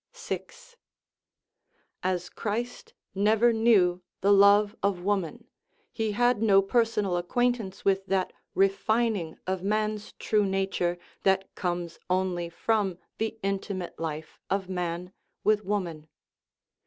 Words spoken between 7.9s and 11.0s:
that refining of man's true nature